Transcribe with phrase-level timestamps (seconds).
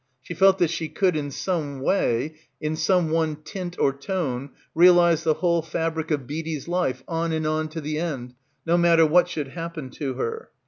[0.19, 5.23] She felt that she could in some way, in some one tint or tone, realise
[5.23, 8.33] the whole fabric of Beadie's life on and on to the end,
[8.65, 10.49] no matter what should happen to her.